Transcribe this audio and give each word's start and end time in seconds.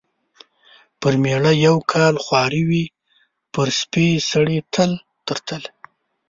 پر 1.01 1.13
مېړه 1.23 1.51
یو 1.65 1.77
کال 1.91 2.15
خواري 2.23 2.63
وي، 2.69 2.85
پر 3.53 3.67
سپي 3.79 4.07
سړي 4.31 4.57
تل 4.73 4.91
تر 5.27 5.37
تله. 5.47 5.69